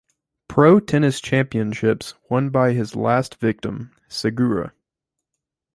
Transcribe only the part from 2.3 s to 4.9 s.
by his last victim, Segura.